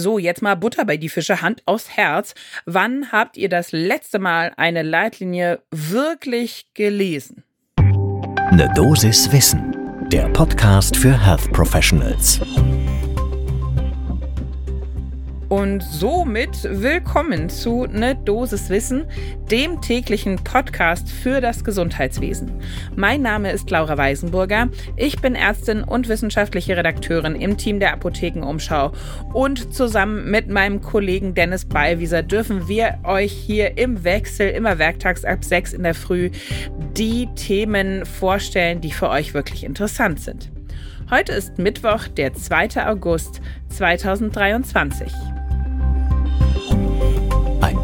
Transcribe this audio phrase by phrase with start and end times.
[0.00, 2.34] So, jetzt mal Butter bei die Fische, Hand aufs Herz.
[2.64, 7.44] Wann habt ihr das letzte Mal eine Leitlinie wirklich gelesen?
[8.52, 9.76] Ne Dosis Wissen,
[10.10, 12.40] der Podcast für Health Professionals.
[15.50, 19.06] Und somit willkommen zu Ne Dosis Wissen,
[19.50, 22.52] dem täglichen Podcast für das Gesundheitswesen.
[22.94, 24.68] Mein Name ist Laura Weisenburger.
[24.94, 28.92] Ich bin Ärztin und wissenschaftliche Redakteurin im Team der Apothekenumschau.
[29.32, 35.24] Und zusammen mit meinem Kollegen Dennis Ballwieser dürfen wir euch hier im Wechsel immer werktags
[35.24, 36.30] ab 6 in der Früh
[36.96, 40.52] die Themen vorstellen, die für euch wirklich interessant sind.
[41.10, 42.86] Heute ist Mittwoch, der 2.
[42.86, 45.10] August 2023.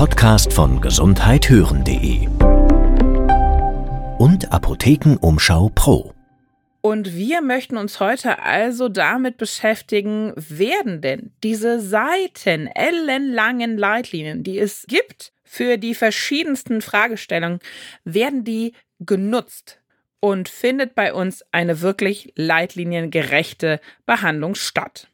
[0.00, 2.26] Podcast von gesundheithören.de
[4.16, 6.14] und Apothekenumschau Pro.
[6.80, 14.58] Und wir möchten uns heute also damit beschäftigen, werden denn diese Seiten, ellenlangen Leitlinien, die
[14.58, 17.58] es gibt für die verschiedensten Fragestellungen,
[18.04, 19.82] werden die genutzt?
[20.18, 25.09] Und findet bei uns eine wirklich leitliniengerechte Behandlung statt?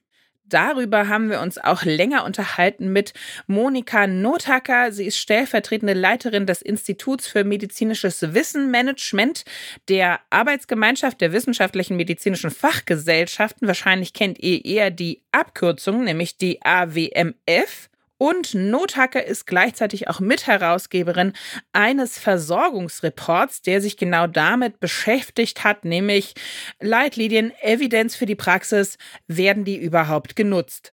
[0.49, 3.13] Darüber haben wir uns auch länger unterhalten mit
[3.49, 4.93] Monika Nothacker.
[4.93, 9.45] Sie ist stellvertretende Leiterin des Instituts für medizinisches Wissenmanagement
[9.89, 13.67] der Arbeitsgemeinschaft der wissenschaftlichen medizinischen Fachgesellschaften.
[13.67, 17.89] Wahrscheinlich kennt ihr eher die Abkürzung, nämlich die AWMF.
[18.19, 21.35] Und Nothacker ist gleichzeitig auch Mitherausgeberin
[21.73, 26.35] eines Versorgungsreports, der sich genau damit beschäftigt hat, nämlich
[26.81, 30.96] Leitlinien, Evidenz für die Praxis, werden die überhaupt genutzt?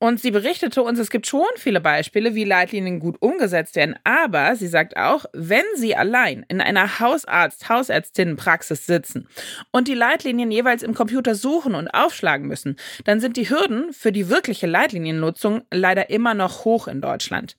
[0.00, 3.96] Und sie berichtete uns, es gibt schon viele Beispiele, wie Leitlinien gut umgesetzt werden.
[4.04, 9.28] Aber sie sagt auch, wenn Sie allein in einer Hausarzt-, Hausärztinnenpraxis sitzen
[9.72, 14.12] und die Leitlinien jeweils im Computer suchen und aufschlagen müssen, dann sind die Hürden für
[14.12, 17.56] die wirkliche Leitliniennutzung leider immer noch hoch in Deutschland.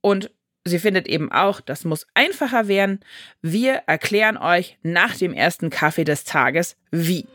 [0.00, 0.32] Und
[0.64, 3.00] sie findet eben auch, das muss einfacher werden.
[3.40, 7.26] Wir erklären euch nach dem ersten Kaffee des Tages, wie.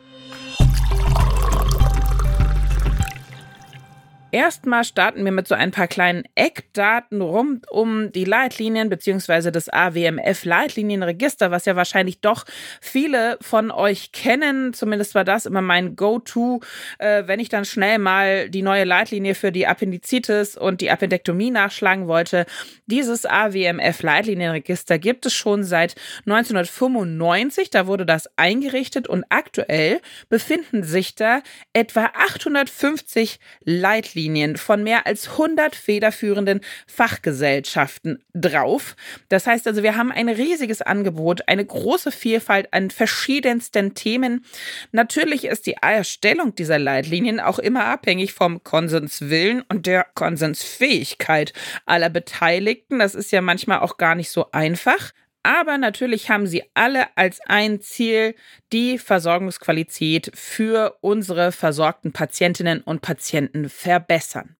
[4.31, 9.69] Erstmal starten wir mit so ein paar kleinen Eckdaten rund um die Leitlinien beziehungsweise das
[9.69, 12.43] AWMF-Leitlinienregister, was ja wahrscheinlich doch
[12.81, 14.73] viele von euch kennen.
[14.73, 16.59] Zumindest war das immer mein Go-To,
[16.99, 21.51] äh, wenn ich dann schnell mal die neue Leitlinie für die Appendizitis und die Appendektomie
[21.51, 22.45] nachschlagen wollte.
[22.85, 25.95] Dieses AWMF-Leitlinienregister gibt es schon seit
[26.25, 27.69] 1995.
[27.69, 35.05] Da wurde das eingerichtet und aktuell befinden sich da etwa 850 Leitlinien Richtlinien von mehr
[35.05, 38.95] als 100 federführenden Fachgesellschaften drauf.
[39.29, 44.43] Das heißt also, wir haben ein riesiges Angebot, eine große Vielfalt an verschiedensten Themen.
[44.91, 51.53] Natürlich ist die Erstellung dieser Leitlinien auch immer abhängig vom Konsenswillen und der Konsensfähigkeit
[51.85, 52.99] aller Beteiligten.
[52.99, 55.11] Das ist ja manchmal auch gar nicht so einfach.
[55.43, 58.35] Aber natürlich haben sie alle als ein Ziel
[58.73, 64.57] die Versorgungsqualität für unsere versorgten Patientinnen und Patienten verbessern.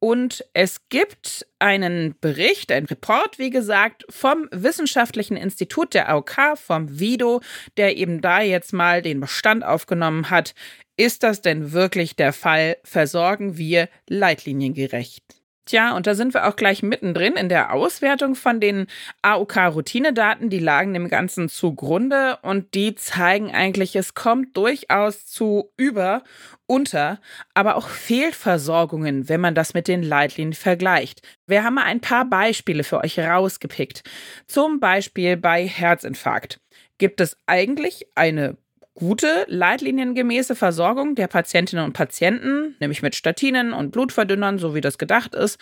[0.00, 7.00] Und es gibt einen Bericht, einen Report, wie gesagt, vom Wissenschaftlichen Institut der AOK, vom
[7.00, 7.40] VIDO,
[7.78, 10.54] der eben da jetzt mal den Bestand aufgenommen hat.
[10.98, 12.76] Ist das denn wirklich der Fall?
[12.84, 15.43] Versorgen wir leitliniengerecht?
[15.66, 18.86] Tja, und da sind wir auch gleich mittendrin in der Auswertung von den
[19.22, 20.50] AOK-Routinedaten.
[20.50, 26.22] Die lagen dem Ganzen zugrunde und die zeigen eigentlich, es kommt durchaus zu Über-
[26.66, 27.20] unter,
[27.54, 31.22] aber auch Fehlversorgungen, wenn man das mit den Leitlinien vergleicht.
[31.46, 34.02] Wir haben mal ein paar Beispiele für euch rausgepickt.
[34.46, 36.60] Zum Beispiel bei Herzinfarkt
[36.98, 38.56] gibt es eigentlich eine
[38.94, 44.98] gute, leitliniengemäße Versorgung der Patientinnen und Patienten, nämlich mit Statinen und Blutverdünnern, so wie das
[44.98, 45.58] gedacht ist.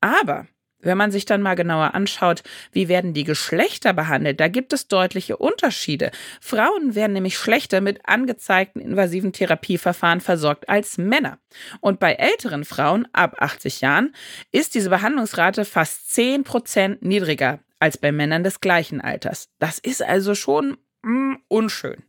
[0.00, 0.46] Aber
[0.80, 4.88] wenn man sich dann mal genauer anschaut, wie werden die Geschlechter behandelt, da gibt es
[4.88, 6.10] deutliche Unterschiede.
[6.40, 11.38] Frauen werden nämlich schlechter mit angezeigten invasiven Therapieverfahren versorgt als Männer.
[11.80, 14.14] Und bei älteren Frauen ab 80 Jahren
[14.52, 19.48] ist diese Behandlungsrate fast 10 Prozent niedriger als bei Männern des gleichen Alters.
[19.58, 22.04] Das ist also schon mm, unschön.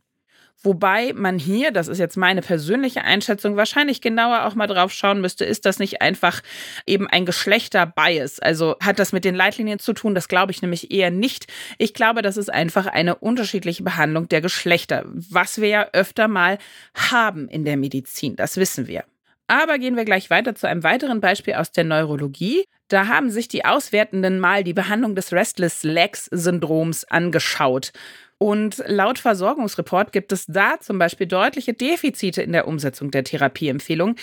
[0.62, 5.20] Wobei man hier, das ist jetzt meine persönliche Einschätzung, wahrscheinlich genauer auch mal drauf schauen
[5.20, 6.42] müsste, ist das nicht einfach
[6.84, 8.40] eben ein Geschlechterbias?
[8.40, 10.16] Also hat das mit den Leitlinien zu tun?
[10.16, 11.46] Das glaube ich nämlich eher nicht.
[11.78, 16.58] Ich glaube, das ist einfach eine unterschiedliche Behandlung der Geschlechter, was wir ja öfter mal
[16.94, 18.34] haben in der Medizin.
[18.34, 19.04] Das wissen wir.
[19.48, 22.64] Aber gehen wir gleich weiter zu einem weiteren Beispiel aus der Neurologie.
[22.88, 27.92] Da haben sich die Auswertenden mal die Behandlung des Restless Legs Syndroms angeschaut.
[28.40, 34.14] Und laut Versorgungsreport gibt es da zum Beispiel deutliche Defizite in der Umsetzung der Therapieempfehlung,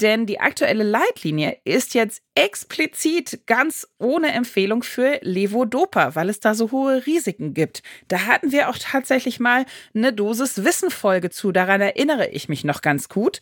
[0.00, 6.54] denn die aktuelle Leitlinie ist jetzt explizit ganz ohne Empfehlung für Levodopa, weil es da
[6.54, 7.82] so hohe Risiken gibt.
[8.06, 12.80] Da hatten wir auch tatsächlich mal eine Dosis Wissenfolge zu, daran erinnere ich mich noch
[12.80, 13.40] ganz gut.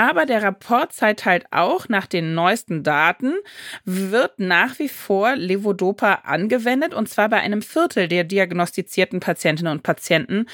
[0.00, 3.34] Aber der Rapport zeigt halt auch, nach den neuesten Daten
[3.84, 9.82] wird nach wie vor Levodopa angewendet und zwar bei einem Viertel der diagnostizierten Patientinnen und
[9.82, 10.46] Patienten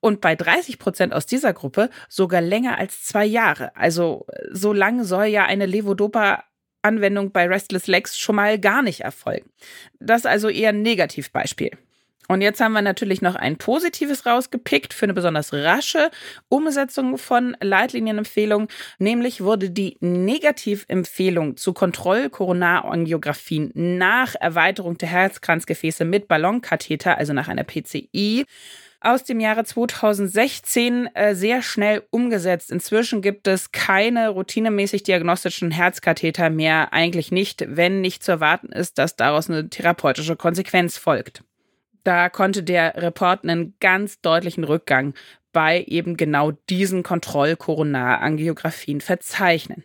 [0.00, 3.70] und bei 30 Prozent aus dieser Gruppe sogar länger als zwei Jahre.
[3.76, 6.42] Also so lange soll ja eine Levodopa
[6.82, 9.48] Anwendung bei Restless Legs schon mal gar nicht erfolgen.
[10.00, 11.70] Das ist also eher ein Negativbeispiel.
[12.28, 16.10] Und jetzt haben wir natürlich noch ein positives rausgepickt für eine besonders rasche
[16.50, 18.68] Umsetzung von Leitlinienempfehlungen.
[18.98, 27.64] Nämlich wurde die Negativempfehlung zu Kontrollkoronarangiographien nach Erweiterung der Herzkranzgefäße mit Ballonkatheter, also nach einer
[27.64, 28.44] PCI,
[29.00, 32.70] aus dem Jahre 2016 äh, sehr schnell umgesetzt.
[32.70, 38.98] Inzwischen gibt es keine routinemäßig diagnostischen Herzkatheter mehr, eigentlich nicht, wenn nicht zu erwarten ist,
[38.98, 41.42] dass daraus eine therapeutische Konsequenz folgt.
[42.08, 45.12] Da konnte der Report einen ganz deutlichen Rückgang
[45.52, 49.84] bei eben genau diesen Kontrollkoronarangiographien verzeichnen.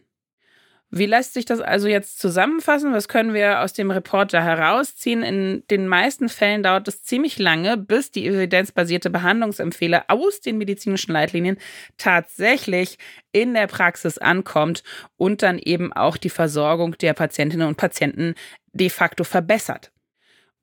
[0.90, 2.94] Wie lässt sich das also jetzt zusammenfassen?
[2.94, 5.22] Was können wir aus dem Report da herausziehen?
[5.22, 11.12] In den meisten Fällen dauert es ziemlich lange, bis die evidenzbasierte Behandlungsempfehle aus den medizinischen
[11.12, 11.58] Leitlinien
[11.98, 13.00] tatsächlich
[13.34, 14.82] in der Praxis ankommt
[15.18, 18.36] und dann eben auch die Versorgung der Patientinnen und Patienten
[18.72, 19.92] de facto verbessert.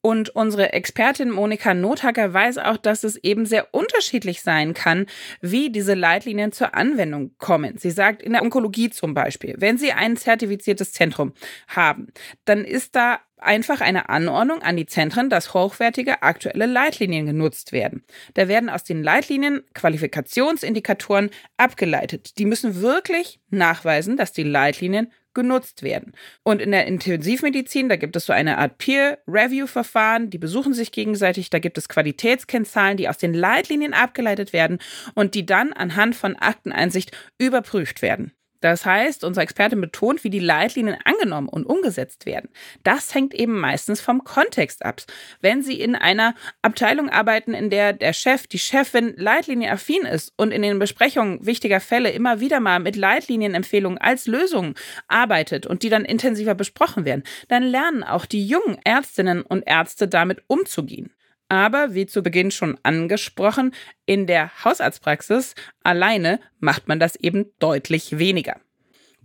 [0.01, 5.05] Und unsere Expertin Monika Nothacker weiß auch, dass es eben sehr unterschiedlich sein kann,
[5.41, 7.77] wie diese Leitlinien zur Anwendung kommen.
[7.77, 11.33] Sie sagt, in der Onkologie zum Beispiel, wenn Sie ein zertifiziertes Zentrum
[11.67, 12.07] haben,
[12.45, 18.03] dann ist da einfach eine Anordnung an die Zentren, dass hochwertige aktuelle Leitlinien genutzt werden.
[18.35, 22.37] Da werden aus den Leitlinien Qualifikationsindikatoren abgeleitet.
[22.37, 26.13] Die müssen wirklich nachweisen, dass die Leitlinien genutzt werden.
[26.43, 31.49] Und in der Intensivmedizin, da gibt es so eine Art Peer-Review-Verfahren, die besuchen sich gegenseitig,
[31.49, 34.79] da gibt es Qualitätskennzahlen, die aus den Leitlinien abgeleitet werden
[35.15, 38.33] und die dann anhand von Akteneinsicht überprüft werden.
[38.61, 42.49] Das heißt, unser Experte betont, wie die Leitlinien angenommen und umgesetzt werden.
[42.83, 45.01] Das hängt eben meistens vom Kontext ab.
[45.41, 50.51] Wenn Sie in einer Abteilung arbeiten, in der der Chef, die Chefin leitliniennaffin ist und
[50.51, 54.75] in den Besprechungen wichtiger Fälle immer wieder mal mit Leitlinienempfehlungen als Lösung
[55.07, 60.07] arbeitet und die dann intensiver besprochen werden, dann lernen auch die jungen Ärztinnen und Ärzte
[60.07, 61.11] damit umzugehen.
[61.51, 63.75] Aber wie zu Beginn schon angesprochen,
[64.05, 65.53] in der Hausarztpraxis
[65.83, 68.55] alleine macht man das eben deutlich weniger.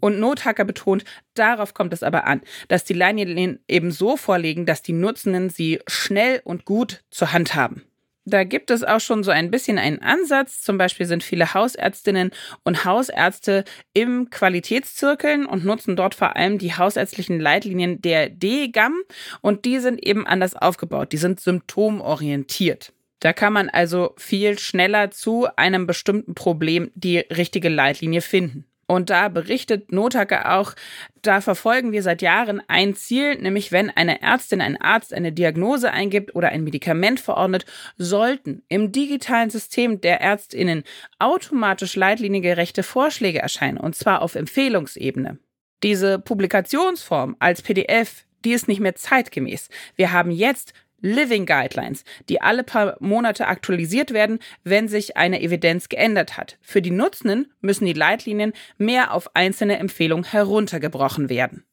[0.01, 4.83] Und Nothacker betont, darauf kommt es aber an, dass die Leitlinien eben so vorliegen, dass
[4.83, 7.85] die Nutzenden sie schnell und gut zur Hand haben.
[8.29, 10.61] Da gibt es auch schon so ein bisschen einen Ansatz.
[10.61, 12.33] Zum Beispiel sind viele Hausärztinnen
[12.65, 13.65] und Hausärzte
[13.95, 19.01] im Qualitätszirkeln und nutzen dort vor allem die hausärztlichen Leitlinien der DGAM
[19.43, 21.13] und die sind eben anders aufgebaut.
[21.13, 22.93] Die sind symptomorientiert.
[23.21, 28.67] Da kann man also viel schneller zu einem bestimmten Problem die richtige Leitlinie finden.
[28.89, 30.75] Und da berichtet Notake auch,
[31.21, 35.91] da verfolgen wir seit Jahren ein Ziel, nämlich wenn eine Ärztin, ein Arzt eine Diagnose
[35.91, 37.67] eingibt oder ein Medikament verordnet,
[37.97, 40.85] sollten im digitalen System der Ärztinnen
[41.19, 45.39] automatisch leitliniengerechte Vorschläge erscheinen, und zwar auf Empfehlungsebene.
[45.83, 49.69] Diese Publikationsform als PDF, die ist nicht mehr zeitgemäß.
[49.97, 55.89] Wir haben jetzt Living Guidelines, die alle paar Monate aktualisiert werden, wenn sich eine Evidenz
[55.89, 56.59] geändert hat.
[56.63, 61.65] Für die Nutzenden müssen die Leitlinien mehr auf einzelne Empfehlungen heruntergebrochen werden.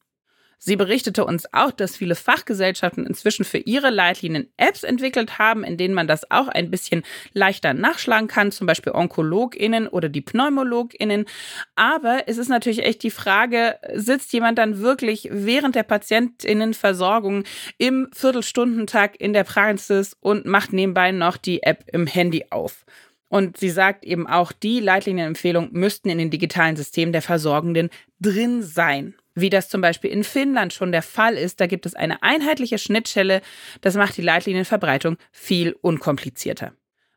[0.66, 5.76] Sie berichtete uns auch, dass viele Fachgesellschaften inzwischen für ihre Leitlinien Apps entwickelt haben, in
[5.76, 7.04] denen man das auch ein bisschen
[7.34, 11.26] leichter nachschlagen kann, zum Beispiel OnkologInnen oder die PneumologInnen.
[11.76, 17.44] Aber es ist natürlich echt die Frage, sitzt jemand dann wirklich während der PatientInnenversorgung
[17.78, 22.86] im Viertelstundentag in der Praxis und macht nebenbei noch die App im Handy auf?
[23.28, 27.90] Und sie sagt eben auch, die Leitlinienempfehlungen müssten in den digitalen Systemen der Versorgenden
[28.22, 31.60] drin sein wie das zum Beispiel in Finnland schon der Fall ist.
[31.60, 33.42] Da gibt es eine einheitliche Schnittstelle.
[33.82, 36.74] Das macht die Leitlinienverbreitung viel unkomplizierter.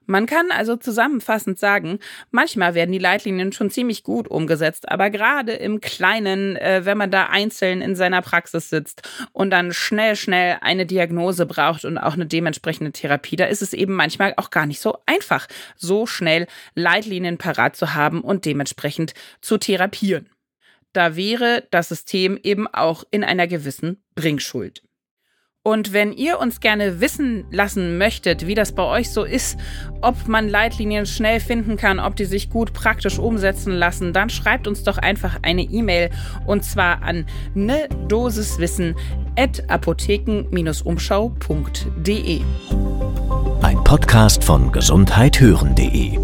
[0.08, 1.98] Man kann also zusammenfassend sagen,
[2.30, 7.10] manchmal werden die Leitlinien schon ziemlich gut umgesetzt, aber gerade im Kleinen, äh, wenn man
[7.10, 12.14] da einzeln in seiner Praxis sitzt und dann schnell, schnell eine Diagnose braucht und auch
[12.14, 16.46] eine dementsprechende Therapie, da ist es eben manchmal auch gar nicht so einfach, so schnell
[16.76, 20.28] Leitlinien parat zu haben und dementsprechend zu therapieren.
[20.96, 24.82] Da wäre das System eben auch in einer gewissen Bringschuld.
[25.62, 29.58] Und wenn ihr uns gerne wissen lassen möchtet, wie das bei euch so ist,
[30.00, 34.68] ob man Leitlinien schnell finden kann, ob die sich gut praktisch umsetzen lassen, dann schreibt
[34.68, 36.10] uns doch einfach eine E-Mail
[36.46, 38.94] und zwar an ne Dosiswissen
[39.36, 42.42] at apotheken-umschau.de.
[43.62, 46.18] Ein Podcast von gesundheithören.de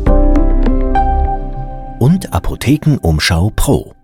[1.98, 3.96] und Apothekenumschau Pro.